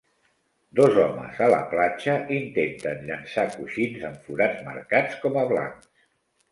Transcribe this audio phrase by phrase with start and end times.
[0.79, 5.91] Dos homes a la platja intenten llançar coixins en forats marcats com a blancs.